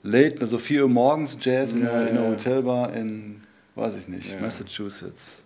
late, 0.03 0.41
also 0.41 0.58
4 0.58 0.84
Uhr 0.84 0.89
morgens 0.89 1.38
Jazz 1.41 1.74
in, 1.74 1.84
Ja, 1.84 1.91
einer, 1.91 2.01
in 2.10 2.17
einer 2.17 2.24
ja. 2.27 2.32
Hotelbar 2.32 2.94
in, 2.94 3.41
weiß 3.75 3.96
ich 3.98 4.08
nicht, 4.08 4.32
Ja. 4.32 4.39
Massachusetts. 4.39 5.41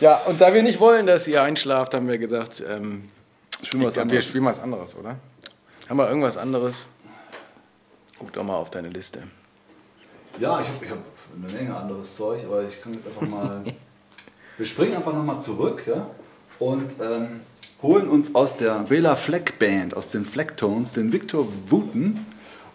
Ja, 0.00 0.16
und 0.26 0.40
da 0.40 0.52
wir 0.52 0.62
nicht 0.62 0.80
wollen, 0.80 1.06
dass 1.06 1.26
ihr 1.26 1.42
einschlaft, 1.42 1.94
haben 1.94 2.08
wir 2.08 2.18
gesagt, 2.18 2.62
ähm, 2.68 3.04
Spielen 3.62 3.82
wir 3.82 3.86
was 3.88 3.94
wir 3.96 4.02
anderes. 4.02 4.26
spielen 4.26 4.44
was 4.44 4.58
anderes, 4.60 4.96
oder? 4.96 5.16
Haben 5.88 5.96
wir 5.98 6.08
irgendwas 6.08 6.36
anderes? 6.36 6.88
Guck 8.18 8.32
doch 8.32 8.42
mal 8.44 8.56
auf 8.56 8.70
deine 8.70 8.88
Liste. 8.88 9.22
Ja, 10.38 10.60
ich 10.60 10.68
habe 10.68 10.84
ich 10.84 10.90
hab 10.90 10.98
eine 11.36 11.52
Menge 11.52 11.76
anderes 11.76 12.16
Zeug, 12.16 12.42
aber 12.46 12.64
ich 12.66 12.82
kann 12.82 12.92
jetzt 12.94 13.06
einfach 13.06 13.22
mal. 13.22 13.62
Wir 14.58 14.66
springen 14.66 14.94
einfach 14.94 15.14
nochmal 15.14 15.40
zurück 15.40 15.84
ja? 15.86 16.06
und 16.58 16.92
ähm, 17.00 17.40
holen 17.82 18.08
uns 18.08 18.34
aus 18.34 18.58
der 18.58 18.80
Bela 18.80 19.16
Fleck 19.16 19.58
Band, 19.58 19.96
aus 19.96 20.10
den 20.10 20.24
Flecktones, 20.24 20.92
den 20.92 21.12
Victor 21.12 21.48
Wooten. 21.68 22.26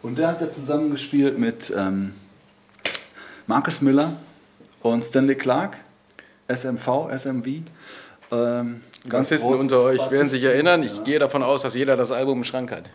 Und 0.01 0.17
der 0.17 0.29
hat 0.29 0.41
ja 0.41 0.49
zusammengespielt 0.49 1.37
mit 1.37 1.71
ähm, 1.75 2.13
Marcus 3.45 3.81
Miller 3.81 4.13
und 4.81 5.05
Stanley 5.05 5.35
Clark, 5.35 5.77
SMV, 6.47 7.09
SMV. 7.15 7.47
Ähm, 8.31 8.81
Bassisten 9.05 9.47
großes 9.47 9.61
unter 9.61 9.81
euch 9.83 9.99
werden 9.99 10.29
sich 10.29 10.41
Bassisten, 10.41 10.49
erinnern. 10.49 10.83
Ich 10.83 10.97
ja. 10.97 11.03
gehe 11.03 11.19
davon 11.19 11.43
aus, 11.43 11.61
dass 11.61 11.75
jeder 11.75 11.95
das 11.95 12.11
Album 12.11 12.39
im 12.39 12.43
Schrank 12.43 12.71
hat. 12.71 12.89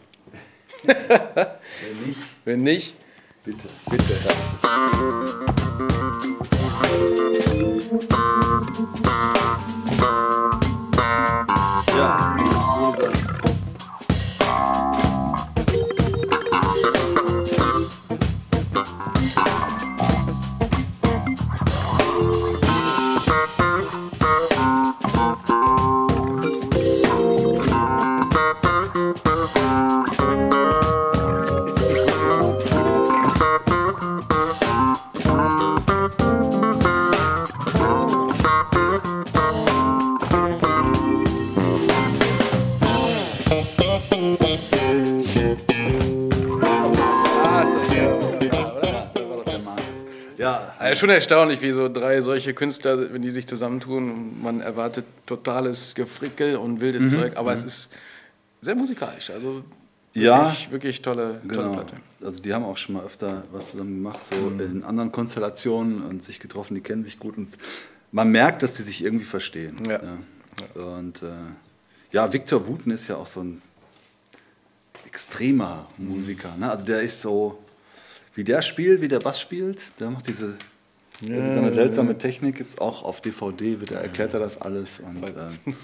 Wenn 0.85 2.07
nicht, 2.07 2.19
Wenn 2.45 2.63
nicht, 2.63 2.97
bitte. 3.45 3.69
bitte. 3.91 4.15
Ja, 6.63 7.32
Ja. 44.71 45.57
Ja, 50.39 50.75
Also 50.79 51.01
schon 51.01 51.11
erstaunlich, 51.11 51.63
wie 51.63 51.73
so 51.73 51.89
drei 51.89 52.21
solche 52.21 52.53
Künstler, 52.55 53.13
wenn 53.13 53.23
die 53.23 53.31
sich 53.31 53.47
zusammentun, 53.47 54.43
man 54.43 54.61
erwartet 54.61 55.05
totales 55.27 55.95
Gefrickel 55.95 56.57
und 56.57 56.81
wildes 56.81 57.11
Zeug, 57.11 57.37
aber 57.37 57.53
es 57.53 57.65
ist 57.65 57.93
sehr 58.61 58.75
musikalisch. 58.75 59.31
Also 59.31 59.63
Ja. 60.15 60.47
wirklich, 60.47 60.71
wirklich 60.73 61.03
tolle, 61.03 61.41
tolle 61.43 61.55
Genau. 61.69 61.73
Platte. 61.75 61.95
Also 62.25 62.43
die 62.43 62.53
haben 62.53 62.65
auch 62.65 62.77
schon 62.77 62.97
mal 62.97 63.05
öfter 63.05 63.45
was 63.53 63.71
zusammen 63.71 63.95
gemacht, 64.03 64.19
so 64.31 64.49
in 64.63 64.83
anderen 64.85 65.13
Konstellationen 65.13 66.03
und 66.03 66.23
sich 66.25 66.41
getroffen, 66.41 66.75
die 66.75 66.81
kennen 66.81 67.05
sich 67.05 67.19
gut 67.21 67.37
und 67.37 67.49
man 68.11 68.29
merkt, 68.31 68.63
dass 68.63 68.75
die 68.75 68.83
sich 68.83 69.03
irgendwie 69.05 69.25
verstehen. 69.25 69.77
Ja. 69.89 70.01
Und 70.75 71.23
äh, 71.23 71.29
ja, 72.11 72.31
Victor 72.33 72.67
Wooten 72.67 72.91
ist 72.91 73.09
ja 73.09 73.17
auch 73.17 73.27
so 73.27 73.41
ein 73.43 73.63
extremer 75.13 75.87
Musiker. 75.99 76.57
Ne? 76.59 76.71
Also 76.71 76.85
der 76.87 77.03
ist 77.03 77.21
so, 77.21 77.59
wie 78.35 78.45
der 78.45 78.63
spielt, 78.63 79.03
wie 79.03 79.09
der 79.09 79.21
Bass 79.21 79.39
spielt, 79.39 80.01
der 80.01 80.11
macht 80.11 80.27
diese 80.27 80.55
seine 81.21 81.71
seltsame 81.73 82.19
Technik 82.19 82.59
jetzt 82.59 82.81
auch 82.81 83.05
auf 83.05 83.21
DVD, 83.21 83.79
wird 83.79 83.93
er, 83.93 84.01
erklärt 84.01 84.35
er 84.35 84.41
das 84.41 84.61
alles 84.61 84.99
und 84.99 85.23
ähm, 85.25 85.77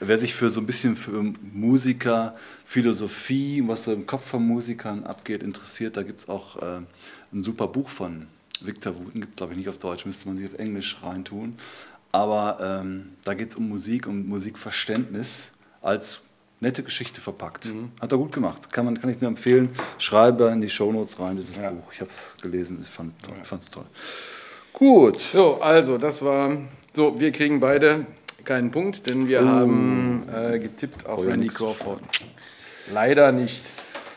Wer 0.00 0.16
sich 0.16 0.34
für 0.34 0.48
so 0.48 0.60
ein 0.60 0.66
bisschen 0.66 0.94
für 0.94 1.34
Musiker, 1.52 2.36
Philosophie, 2.64 3.64
was 3.66 3.82
so 3.82 3.92
im 3.92 4.06
Kopf 4.06 4.24
von 4.24 4.46
Musikern 4.46 5.02
abgeht, 5.02 5.42
interessiert, 5.42 5.96
da 5.96 6.04
gibt 6.04 6.20
es 6.20 6.28
auch 6.28 6.62
äh, 6.62 6.80
ein 7.32 7.42
super 7.42 7.66
Buch 7.66 7.88
von 7.88 8.28
Victor 8.60 8.94
Wooten, 8.94 9.20
gibt 9.20 9.32
es 9.32 9.36
glaube 9.36 9.54
ich 9.54 9.58
nicht 9.58 9.68
auf 9.68 9.78
Deutsch, 9.78 10.06
müsste 10.06 10.28
man 10.28 10.36
sich 10.36 10.46
auf 10.46 10.58
Englisch 10.58 10.98
reintun. 11.02 11.56
Aber 12.12 12.58
ähm, 12.82 13.14
da 13.24 13.34
geht 13.34 13.50
es 13.50 13.56
um 13.56 13.68
Musik, 13.68 14.06
um 14.06 14.28
Musikverständnis 14.28 15.50
als 15.82 16.22
nette 16.60 16.82
Geschichte 16.82 17.20
verpackt. 17.20 17.72
Hat 18.00 18.12
er 18.12 18.18
gut 18.18 18.32
gemacht. 18.32 18.72
Kann, 18.72 18.84
man, 18.84 19.00
kann 19.00 19.10
ich 19.10 19.20
nur 19.20 19.28
empfehlen. 19.28 19.70
Schreibe 19.98 20.44
in 20.48 20.60
die 20.60 20.70
Shownotes 20.70 21.18
rein, 21.20 21.36
dieses 21.36 21.56
Ja. 21.56 21.70
Buch. 21.70 21.92
Ich 21.92 22.00
habe 22.00 22.10
es 22.10 22.42
gelesen, 22.42 22.78
ich 22.80 22.88
fand 22.88 23.12
es 23.62 23.70
toll. 23.70 23.84
Gut. 24.72 25.20
So, 25.32 25.60
also, 25.60 25.98
das 25.98 26.22
war. 26.22 26.50
So, 26.94 27.18
wir 27.20 27.32
kriegen 27.32 27.60
beide 27.60 28.06
keinen 28.44 28.70
Punkt, 28.70 29.06
denn 29.06 29.28
wir 29.28 29.44
haben 29.46 30.24
äh, 30.34 30.58
getippt 30.58 31.06
auf 31.06 31.20
Oh, 31.20 31.24
ja, 31.24 31.30
Randy 31.30 31.46
nix. 31.46 31.54
Crawford. 31.56 32.00
Leider 32.92 33.30
nicht. 33.32 33.62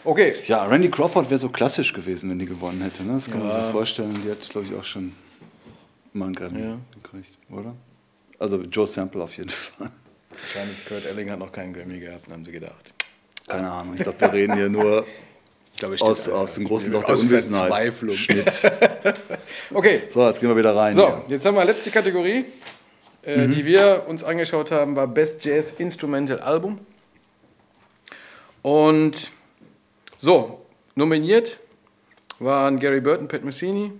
Okay. 0.03 0.36
Ja, 0.48 0.65
Randy 0.65 0.89
Crawford 0.89 1.29
wäre 1.29 1.38
so 1.38 1.50
klassisch 1.50 1.93
gewesen, 1.93 2.29
wenn 2.29 2.39
die 2.39 2.45
gewonnen 2.48 2.81
hätte. 2.81 3.03
Ne? 3.03 3.13
Das 3.13 3.29
kann 3.29 3.39
man 3.39 3.50
Ja. 3.50 3.63
sich 3.63 3.71
vorstellen. 3.71 4.19
Die 4.25 4.31
hat, 4.31 4.50
glaube 4.50 4.65
ich, 4.67 4.74
auch 4.75 4.83
schon 4.83 5.13
mal 6.13 6.25
einen 6.25 6.33
Grammy 6.36 6.60
Ja. 6.62 6.77
gekriegt, 6.93 7.38
oder? 7.51 7.75
Also 8.39 8.62
Joe 8.63 8.88
Sample 8.88 9.21
auf 9.21 9.38
jeden 9.38 9.50
Fall. 9.50 9.91
Wahrscheinlich 10.41 10.86
Kurt 10.86 11.05
Elling 11.05 11.29
hat 11.31 11.39
noch 11.39 11.51
keinen 11.51 11.74
Grammy 11.74 12.00
gehabt, 12.00 12.29
haben 12.31 12.43
sie 12.45 12.51
gedacht. 12.51 12.93
Keine 13.48 13.69
Ahnung. 13.69 13.95
Ich 13.95 14.03
glaube, 14.03 14.19
wir 14.21 14.33
reden 14.33 14.55
hier 14.55 14.69
nur 14.69 15.05
glaube, 15.77 15.95
aus, 16.01 16.29
aus 16.29 16.53
dem 16.53 16.65
großen 16.65 16.91
Loch 16.91 17.03
der 17.03 17.17
Unwissenheit. 17.17 17.60
Verzweiflung. 17.67 18.15
Schnitt. 18.15 18.62
Okay, 19.74 20.03
So, 20.10 20.27
jetzt 20.27 20.39
gehen 20.41 20.50
wir 20.50 20.57
wieder 20.57 20.75
rein. 20.75 20.95
so, 20.95 21.07
hier. 21.07 21.24
jetzt 21.29 21.45
haben 21.45 21.55
wir 21.55 21.63
letzte 21.65 21.91
Kategorie, 21.91 22.45
äh, 23.24 23.48
Mhm. 23.48 23.51
die 23.51 23.65
wir 23.65 24.03
uns 24.07 24.24
angeschaut 24.24 24.69
haben, 24.71 24.95
war 24.95 25.07
Best 25.07 25.45
Jazz 25.45 25.71
Instrumental 25.71 26.39
Album. 26.39 26.79
Und 28.62 29.31
so, 30.17 30.65
nominiert 30.95 31.57
waren 32.39 32.79
Gary 32.79 33.01
Burton, 33.01 33.27
Pat 33.27 33.43
Messini, 33.43 33.91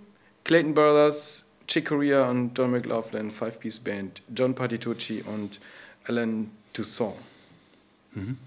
Clayton 0.44 0.74
Brothers, 0.74 1.46
Chick 1.68 1.88
Corea 1.88 2.30
und 2.30 2.58
John 2.58 2.72
McLaughlin, 2.72 3.30
Five-Piece 3.32 3.80
Band, 3.80 4.22
John 4.36 4.54
Patitucci 4.56 5.24
und 5.26 5.60
Alan 6.06 6.50
Toussaint. 6.74 7.16
Mhm. 8.14 8.38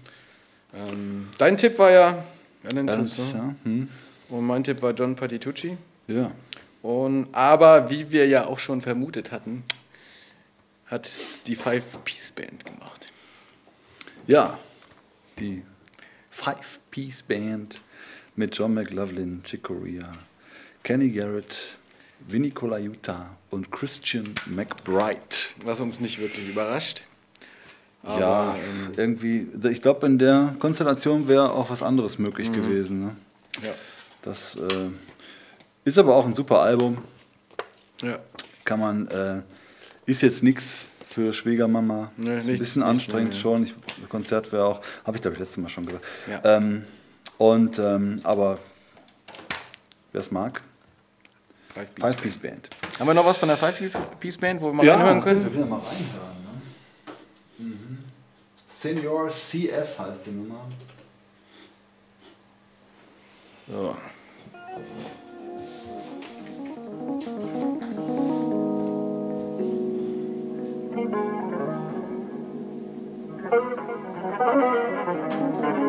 Ähm, 0.73 1.27
dein 1.37 1.57
Tipp 1.57 1.77
war 1.79 1.91
ja 1.91 2.23
Alan 2.69 2.87
Ja, 2.87 2.95
Toussaint 2.97 3.33
ja, 3.33 3.55
hm, 3.63 3.89
und 4.29 4.45
mein 4.45 4.63
Tipp 4.63 4.81
war 4.81 4.91
John 4.93 5.15
Patitucci. 5.15 5.77
ja. 6.07 6.31
Und, 6.81 7.33
aber 7.33 7.89
wie 7.89 8.11
wir 8.11 8.27
ja 8.27 8.45
auch 8.45 8.59
schon 8.59 8.79
vermutet 8.79 9.31
hatten, 9.31 9.63
hat 10.85 11.09
die 11.47 11.55
Five-Piece-Band 11.55 12.63
gemacht. 12.63 13.11
Ja, 14.27 14.59
die 15.39 15.63
Five-Piece-Band 16.29 17.81
mit 18.35 18.55
John 18.55 18.75
McLaughlin, 18.75 19.41
Chick 19.45 19.63
Corea, 19.63 20.11
Kenny 20.83 21.09
Garrett, 21.09 21.75
Vinny 22.27 22.51
Colaiuta 22.51 23.35
und 23.49 23.71
Christian 23.71 24.35
McBride. 24.45 25.19
Was 25.63 25.79
uns 25.79 25.99
nicht 25.99 26.19
wirklich 26.19 26.49
überrascht. 26.49 27.01
Aber, 28.05 28.19
ja, 28.19 28.55
ähm, 28.55 28.91
irgendwie, 28.95 29.47
ich 29.69 29.81
glaube, 29.81 30.05
in 30.05 30.19
der 30.19 30.55
Konstellation 30.59 31.27
wäre 31.27 31.51
auch 31.51 31.69
was 31.69 31.81
anderes 31.81 32.19
möglich 32.19 32.51
gewesen. 32.51 33.05
Ne? 33.05 33.15
ja. 33.63 33.71
Das 34.21 34.55
äh, 34.55 34.89
ist 35.83 35.97
aber 35.97 36.15
auch 36.15 36.25
ein 36.25 36.33
super 36.33 36.59
Album. 36.59 36.97
ja. 38.01 38.19
Kann 38.63 38.79
man, 38.79 39.07
äh, 39.09 39.41
ist 40.07 40.21
jetzt 40.21 40.41
nichts 40.41 40.87
für 41.07 41.31
Schwiegermama. 41.31 42.11
Nee, 42.17 42.37
ist 42.37 42.47
ein 42.49 42.57
bisschen 42.57 42.81
nicht, 42.81 42.89
anstrengend 42.89 43.33
nee. 43.33 43.39
schon. 43.39 43.63
Ich, 43.63 43.75
Konzert 44.09 44.51
wäre 44.51 44.65
auch, 44.65 44.81
habe 45.05 45.17
ich 45.17 45.21
glaube 45.21 45.35
ich 45.35 45.39
letztes 45.39 45.57
Mal 45.57 45.69
schon 45.69 45.85
gesagt. 45.85 46.03
Ja. 46.27 46.57
Ähm, 46.57 46.83
und, 47.37 47.77
ähm, 47.79 48.21
aber 48.23 48.57
wer 50.11 50.21
es 50.21 50.31
mag, 50.31 50.61
Five-Piece. 51.73 52.05
Five 52.05 52.21
Piece 52.21 52.37
Band. 52.37 52.69
Haben 52.97 53.07
wir 53.07 53.13
noch 53.13 53.25
was 53.25 53.37
von 53.37 53.49
der 53.49 53.57
Five-Piece-Band, 53.57 54.61
wo 54.61 54.67
wir 54.67 54.73
mal 54.73 54.89
reinhören 54.89 55.21
können? 55.21 55.43
Wir 55.43 55.51
können 55.51 55.63
ja 55.63 55.69
mal 55.69 55.79
reinhören. 55.79 56.34
Senior 58.77 59.29
CS 59.29 59.97
heißt 59.99 60.25
die 60.25 60.31
Nummer. 60.31 60.65
So. 63.67 63.95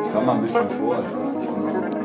Ich 0.05 0.13
fahr 0.13 0.23
mal 0.23 0.37
ein 0.37 0.43
bisschen 0.43 0.71
vor, 0.71 1.05
ich 1.05 1.17
weiß 1.17 1.33
nicht 1.35 1.49
genau. 1.49 1.96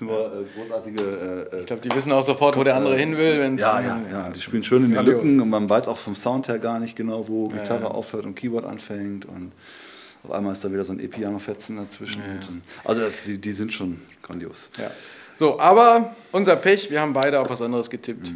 Nicht 0.00 0.10
nur 0.10 0.26
äh, 0.26 0.44
großartige. 0.60 1.02
Äh, 1.52 1.56
äh, 1.56 1.60
Ich 1.60 1.66
glaube, 1.66 1.82
die 1.82 1.94
wissen 1.94 2.12
auch 2.12 2.24
sofort, 2.24 2.56
wo 2.56 2.64
der 2.64 2.76
andere 2.76 2.96
hin 2.96 3.16
will. 3.16 3.40
Wenn's, 3.40 3.60
ja, 3.62 3.80
ja, 3.80 4.00
ja, 4.10 4.30
die 4.30 4.40
spielen 4.40 4.64
schön 4.64 4.84
in 4.84 4.92
Grandios. 4.94 5.22
Lücken 5.22 5.40
und 5.40 5.50
man 5.50 5.68
weiß 5.68 5.88
auch 5.88 5.96
vom 5.98 6.14
Sound 6.14 6.48
her 6.48 6.58
gar 6.58 6.78
nicht 6.78 6.96
genau, 6.96 7.26
wo 7.28 7.48
Gitarre 7.48 7.90
aufhört 7.90 8.24
und 8.26 8.34
Keyboard 8.34 8.64
anfängt 8.64 9.24
und 9.24 9.52
auf 10.24 10.32
einmal 10.32 10.52
ist 10.52 10.64
da 10.64 10.72
wieder 10.72 10.84
so 10.84 10.92
ein 10.92 11.00
E-Piano-Fetzen 11.00 11.76
dazwischen. 11.76 12.20
Dann- 12.46 12.62
also 12.84 13.00
das, 13.02 13.22
die, 13.24 13.38
die 13.38 13.52
sind 13.52 13.72
schon 13.72 14.00
grandios. 14.22 14.68
Ja. 14.78 14.90
So, 15.36 15.60
aber 15.60 16.14
unser 16.32 16.56
Pech, 16.56 16.90
wir 16.90 17.00
haben 17.00 17.12
beide 17.12 17.38
auf 17.38 17.48
was 17.50 17.62
anderes 17.62 17.88
getippt. 17.88 18.32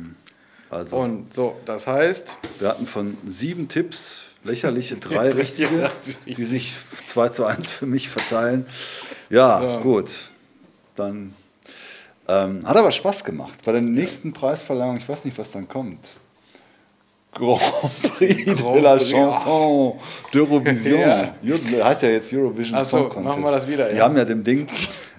Also 0.70 0.96
Und 0.96 1.34
so, 1.34 1.56
das 1.66 1.86
heißt, 1.86 2.28
wir 2.60 2.68
hatten 2.68 2.86
von 2.86 3.16
sieben 3.26 3.68
Tipps 3.68 4.22
lächerliche 4.44 4.96
drei 5.00 5.30
richtige, 5.30 5.90
die 6.26 6.44
sich 6.44 6.74
2 7.08 7.28
zu 7.30 7.44
1 7.44 7.72
für 7.72 7.86
mich 7.86 8.08
verteilen. 8.08 8.66
Ja, 9.28 9.62
Ja. 9.62 9.80
gut. 9.80 10.10
Dann 10.96 11.34
ähm, 12.28 12.60
hat 12.64 12.76
aber 12.76 12.90
Spaß 12.90 13.24
gemacht. 13.24 13.58
Bei 13.64 13.72
der 13.72 13.80
nächsten 13.80 14.32
Preisverleihung, 14.32 14.96
ich 14.96 15.08
weiß 15.08 15.24
nicht, 15.24 15.38
was 15.38 15.50
dann 15.50 15.68
kommt. 15.68 16.18
Grand 17.32 17.60
Prix 18.18 18.44
de 18.44 18.54
Grand 18.54 18.82
la 18.82 18.96
Prix, 18.96 19.10
Chanson 19.10 19.94
d'Eurovision. 20.32 21.32
Ja. 21.42 21.84
Heißt 21.84 22.02
ja 22.02 22.10
jetzt 22.10 22.32
Eurovision 22.32 22.78
Ach 22.78 22.84
so, 22.84 22.98
Song 22.98 23.08
Contest. 23.08 23.24
machen 23.24 23.42
wir 23.42 23.50
das 23.50 23.66
wieder, 23.68 23.88
Die 23.88 23.96
ja. 23.96 24.04
haben 24.04 24.16
ja 24.16 24.24
dem 24.24 24.44
Ding, 24.44 24.66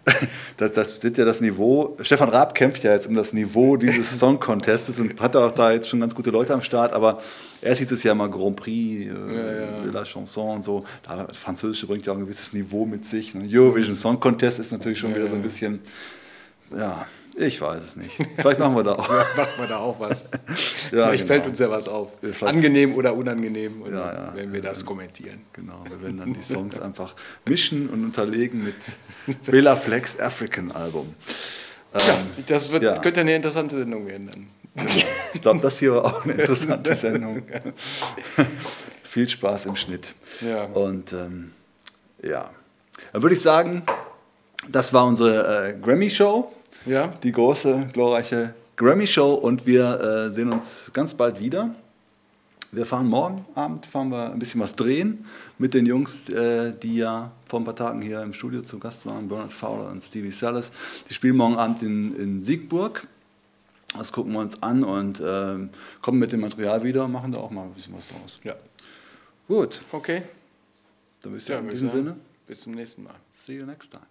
das, 0.58 0.74
das 0.74 1.04
wird 1.04 1.18
ja 1.18 1.26
das 1.26 1.42
Niveau, 1.42 1.98
Stefan 2.02 2.30
Raab 2.30 2.54
kämpft 2.54 2.84
ja 2.84 2.94
jetzt 2.94 3.08
um 3.08 3.16
das 3.16 3.34
Niveau 3.34 3.78
dieses 3.78 4.20
Song 4.20 4.40
Contests 4.40 5.00
und 5.00 5.20
hat 5.20 5.36
auch 5.36 5.52
da 5.52 5.72
jetzt 5.72 5.90
schon 5.90 6.00
ganz 6.00 6.14
gute 6.14 6.30
Leute 6.30 6.54
am 6.54 6.62
Start, 6.62 6.94
aber 6.94 7.20
erst 7.62 7.80
hieß 7.80 7.92
es 7.92 8.04
ja 8.04 8.14
mal 8.14 8.30
Grand 8.30 8.58
Prix 8.58 9.06
äh, 9.06 9.08
ja. 9.08 9.82
de 9.84 9.92
la 9.92 10.04
Chanson 10.04 10.58
und 10.58 10.64
so. 10.64 10.84
Da, 11.02 11.24
das 11.24 11.38
Französische 11.38 11.88
bringt 11.88 12.06
ja 12.06 12.14
auch 12.14 12.18
ein 12.18 12.24
gewisses 12.24 12.54
Niveau 12.54 12.86
mit 12.86 13.06
sich. 13.06 13.34
Ne? 13.34 13.48
Eurovision 13.52 13.96
Song 13.96 14.20
Contest 14.20 14.60
ist 14.60 14.72
natürlich 14.72 15.00
schon 15.00 15.16
wieder 15.16 15.28
so 15.28 15.36
ein 15.36 15.42
bisschen, 15.42 15.80
ja, 16.78 17.06
ich 17.36 17.60
weiß 17.60 17.84
es 17.84 17.96
nicht. 17.96 18.20
Vielleicht 18.38 18.60
machen 18.60 18.76
wir 18.76 18.84
da 18.84 18.94
auch. 18.94 19.10
machen 19.38 19.50
wir 19.58 19.68
da 19.68 19.78
auch 19.78 20.00
was. 20.00 20.26
Ja, 20.92 21.08
Vielleicht 21.08 21.24
genau. 21.24 21.28
fällt 21.28 21.48
uns 21.48 21.60
ja 21.60 21.70
was 21.70 21.88
auf. 21.88 22.14
Vielleicht- 22.22 22.44
Angenehm 22.44 22.94
oder 22.96 23.14
unangenehm, 23.16 23.82
und 23.82 23.94
Ja, 23.94 24.14
ja. 24.14 24.32
wenn 24.36 24.54
wir 24.54 24.62
das 24.62 24.86
kommentieren. 24.86 25.42
Genau, 25.54 25.84
wir 25.90 26.02
werden 26.02 26.18
dann 26.18 26.34
die 26.34 26.44
Songs 26.44 26.80
einfach 26.80 27.16
mischen 27.46 27.90
und 27.90 28.04
unterlegen 28.04 28.64
mit 28.64 28.76
Bela 29.48 29.76
Flex 29.76 30.20
African 30.20 30.72
Album. 30.72 31.16
Ähm, 31.96 32.44
Das 32.46 32.72
wird, 32.72 32.84
Ja. 32.84 32.98
könnte 33.00 33.22
eine 33.22 33.36
interessante 33.36 33.78
Sendung 33.78 34.06
werden 34.08 34.30
dann. 34.76 34.86
Ich 35.34 35.42
glaube, 35.42 35.60
das 35.62 35.80
hier 35.80 35.94
war 35.96 36.06
auch 36.06 36.24
eine 36.24 36.34
interessante 36.34 36.96
Sendung. 36.96 37.44
Viel 39.04 39.30
Spaß 39.30 39.68
im 39.68 39.76
Schnitt. 39.76 40.14
Und 40.74 41.14
ähm, 41.14 41.52
ja, 42.22 42.50
dann 43.12 43.22
würde 43.22 43.36
ich 43.36 43.42
sagen, 43.42 43.84
das 44.70 44.94
war 44.94 45.06
unsere 45.06 45.70
äh, 45.70 45.74
Grammy-Show, 45.82 46.52
Ja, 46.86 47.08
die 47.08 47.32
große, 47.32 47.90
glorreiche 47.94 48.54
Grammy-Show. 48.78 49.34
Und 49.36 49.66
wir 49.66 50.00
äh, 50.00 50.32
sehen 50.32 50.52
uns 50.52 50.90
ganz 50.94 51.14
bald 51.14 51.40
wieder. 51.40 51.74
Wir 52.72 52.88
fahren 52.88 53.06
morgen 53.08 53.46
Abend, 53.54 53.86
fahren 53.86 54.10
wir 54.10 54.32
ein 54.32 54.40
bisschen 54.40 54.60
was 54.60 54.76
drehen 54.76 55.26
mit 55.60 55.76
den 55.76 55.86
Jungs, 55.86 56.28
äh, 56.30 56.74
die 56.82 56.98
ja 56.98 57.32
vor 57.48 57.60
ein 57.60 57.66
paar 57.66 57.76
Tagen 57.76 58.02
hier 58.02 58.22
im 58.24 58.34
Studio 58.34 58.64
zu 58.64 58.80
Gast 58.80 59.06
waren, 59.06 59.28
Bernard 59.28 59.54
Fowler 59.54 59.92
und 59.92 60.02
Stevie 60.02 60.32
Salas. 60.32 60.72
Die 61.08 61.14
spielen 61.14 61.36
morgen 61.36 61.56
Abend 61.56 61.84
in, 61.84 62.16
in 62.16 62.42
Siegburg. 62.42 63.08
Das 63.96 64.12
gucken 64.12 64.34
wir 64.34 64.40
uns 64.40 64.64
an 64.64 64.84
und 64.84 65.22
ähm, 65.24 65.70
kommen 66.02 66.18
mit 66.18 66.32
dem 66.32 66.40
Material 66.42 66.82
wieder 66.84 67.06
und 67.06 67.12
machen 67.12 67.32
da 67.32 67.38
auch 67.42 67.52
mal 67.52 67.62
ein 67.66 67.74
bisschen 67.74 67.94
was 67.96 68.08
draus. 68.08 68.40
ja. 68.44 68.56
Gut, 69.48 69.82
Okay. 69.92 70.24
dann 71.22 71.34
würde 71.34 71.44
ich 71.44 71.48
Ja, 71.48 71.60
in 71.60 71.70
diesem 71.70 71.90
Sinne, 71.92 72.16
Bis 72.48 72.62
zum 72.62 72.74
nächsten 72.74 73.04
Mal. 73.04 73.14
see 73.32 73.58
you 73.58 73.66
next 73.68 73.92
time. 73.92 74.02